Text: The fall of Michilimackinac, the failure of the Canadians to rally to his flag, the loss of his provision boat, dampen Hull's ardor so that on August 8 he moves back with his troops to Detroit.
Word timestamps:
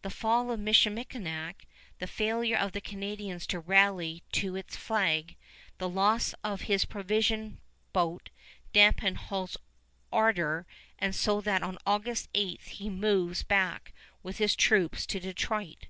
The 0.00 0.08
fall 0.08 0.50
of 0.50 0.58
Michilimackinac, 0.58 1.66
the 1.98 2.06
failure 2.06 2.56
of 2.56 2.72
the 2.72 2.80
Canadians 2.80 3.46
to 3.48 3.60
rally 3.60 4.22
to 4.32 4.54
his 4.54 4.74
flag, 4.74 5.36
the 5.76 5.86
loss 5.86 6.34
of 6.42 6.62
his 6.62 6.86
provision 6.86 7.60
boat, 7.92 8.30
dampen 8.72 9.16
Hull's 9.16 9.58
ardor 10.10 10.66
so 11.10 11.42
that 11.42 11.62
on 11.62 11.76
August 11.84 12.30
8 12.34 12.62
he 12.62 12.88
moves 12.88 13.42
back 13.42 13.92
with 14.22 14.38
his 14.38 14.56
troops 14.56 15.04
to 15.08 15.20
Detroit. 15.20 15.88